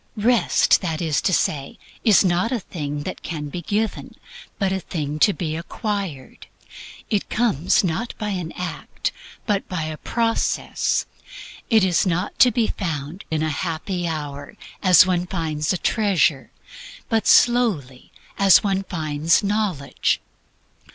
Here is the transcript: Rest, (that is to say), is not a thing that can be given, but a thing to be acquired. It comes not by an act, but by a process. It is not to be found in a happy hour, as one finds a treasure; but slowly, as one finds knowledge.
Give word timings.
Rest, 0.17 0.81
(that 0.81 0.99
is 0.99 1.21
to 1.21 1.31
say), 1.31 1.77
is 2.03 2.25
not 2.25 2.51
a 2.51 2.59
thing 2.59 3.03
that 3.03 3.21
can 3.21 3.49
be 3.49 3.61
given, 3.61 4.15
but 4.57 4.71
a 4.71 4.79
thing 4.79 5.19
to 5.19 5.31
be 5.31 5.55
acquired. 5.55 6.47
It 7.11 7.29
comes 7.29 7.83
not 7.83 8.15
by 8.17 8.29
an 8.29 8.51
act, 8.53 9.11
but 9.45 9.69
by 9.69 9.83
a 9.83 9.97
process. 9.97 11.05
It 11.69 11.83
is 11.83 12.07
not 12.07 12.39
to 12.39 12.49
be 12.49 12.65
found 12.65 13.25
in 13.29 13.43
a 13.43 13.49
happy 13.51 14.07
hour, 14.07 14.57
as 14.81 15.05
one 15.05 15.27
finds 15.27 15.71
a 15.71 15.77
treasure; 15.77 16.49
but 17.07 17.27
slowly, 17.27 18.11
as 18.39 18.63
one 18.63 18.81
finds 18.81 19.43
knowledge. 19.43 20.19